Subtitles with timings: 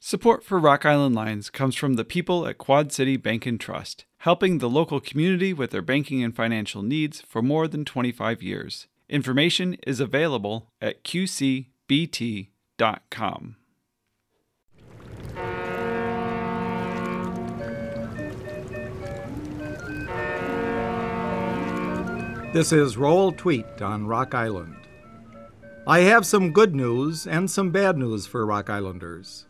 [0.00, 4.04] Support for Rock Island Lines comes from the people at Quad City Bank and Trust,
[4.18, 8.86] helping the local community with their banking and financial needs for more than 25 years.
[9.08, 11.66] Information is available at qcbt.com.
[22.52, 24.76] This is Roald Tweet on Rock Island.
[25.88, 29.47] I have some good news and some bad news for Rock Islanders.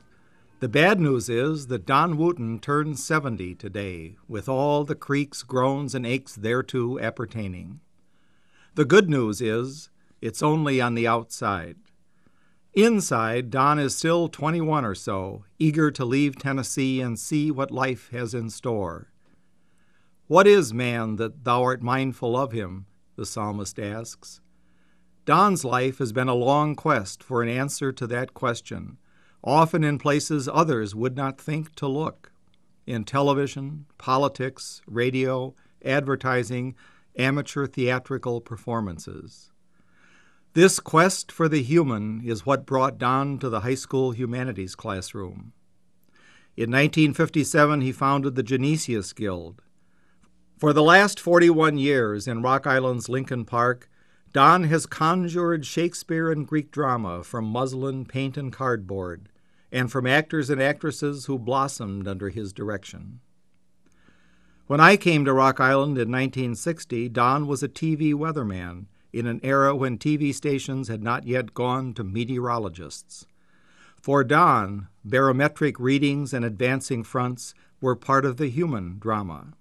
[0.61, 5.95] The bad news is that Don Wooten turned 70 today, with all the creaks, groans,
[5.95, 7.79] and aches thereto appertaining.
[8.75, 9.89] The good news is
[10.21, 11.77] it's only on the outside.
[12.75, 18.11] Inside, Don is still 21 or so, eager to leave Tennessee and see what life
[18.11, 19.13] has in store.
[20.27, 22.87] What is man that thou art mindful of him?
[23.15, 24.41] the psalmist asks.
[25.25, 28.99] Don's life has been a long quest for an answer to that question
[29.43, 32.33] often in places others would not think to look
[32.87, 36.75] in television, politics, radio, advertising,
[37.19, 39.51] amateur theatrical performances.
[40.55, 45.53] This quest for the human is what brought Don to the high school humanities classroom.
[46.57, 49.63] In 1957, he founded the Genesius Guild.
[50.57, 53.89] For the last 41 years in Rock Island's Lincoln Park,
[54.33, 59.28] Don has conjured Shakespeare and Greek drama from muslin, paint, and cardboard,
[59.71, 63.21] and from actors and actresses who blossomed under his direction.
[64.67, 69.41] When I came to Rock Island in 1960, Don was a TV weatherman in an
[69.43, 73.27] era when TV stations had not yet gone to meteorologists.
[74.01, 79.55] For Don, barometric readings and advancing fronts were part of the human drama.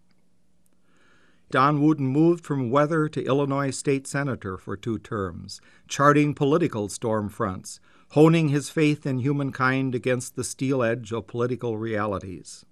[1.50, 7.30] Don Wooten moved from weather to Illinois state senator for two terms, charting political storm
[7.30, 7.80] fronts,
[8.12, 12.66] honing his faith in humankind against the steel edge of political realities.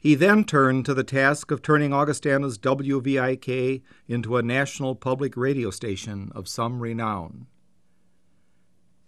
[0.00, 5.70] He then turned to the task of turning Augustana's WVIK into a national public radio
[5.70, 7.46] station of some renown.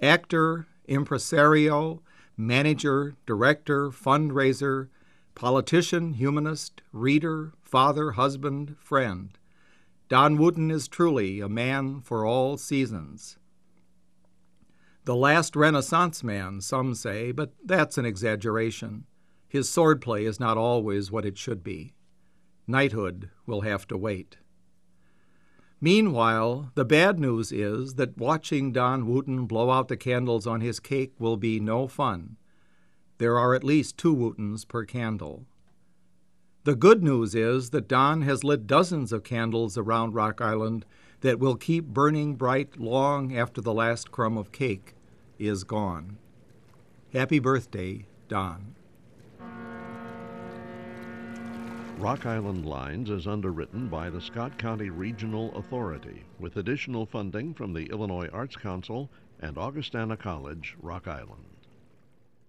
[0.03, 2.03] Actor, impresario,
[2.37, 4.89] manager, director, fundraiser,
[5.35, 9.39] politician, humanist, reader, father, husband, friend.
[10.09, 13.37] Don Wooten is truly a man for all seasons.
[15.11, 19.07] The last Renaissance man, some say, but that's an exaggeration.
[19.49, 21.95] His swordplay is not always what it should be.
[22.69, 24.37] Knighthood will have to wait.
[25.81, 30.79] Meanwhile, the bad news is that watching Don Wooten blow out the candles on his
[30.79, 32.37] cake will be no fun.
[33.19, 35.45] There are at least two Wootens per candle.
[36.63, 40.87] The good news is that Don has lit dozens of candles around Rock Island
[41.23, 44.95] that will keep burning bright long after the last crumb of cake
[45.41, 46.19] is gone.
[47.13, 48.77] Happy birthday, Don.
[51.99, 57.73] Rock Island Lines is underwritten by the Scott County Regional Authority with additional funding from
[57.73, 61.50] the Illinois Arts Council and Augustana College, Rock Island.